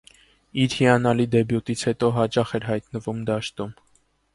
Իր 0.63 0.75
հիանալի 0.77 1.27
դեբյուտից 1.37 1.85
հետո, 1.91 2.13
հաճախ 2.19 2.59
էր 2.61 2.69
հայտնվում 2.73 3.25
դաշտում։ 3.33 3.83